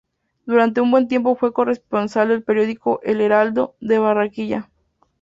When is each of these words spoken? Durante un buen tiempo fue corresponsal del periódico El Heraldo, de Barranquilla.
Durante 0.47 0.81
un 0.81 0.89
buen 0.89 1.07
tiempo 1.07 1.35
fue 1.35 1.53
corresponsal 1.53 2.29
del 2.29 2.41
periódico 2.43 2.99
El 3.03 3.21
Heraldo, 3.21 3.75
de 3.81 3.99
Barranquilla. 3.99 4.67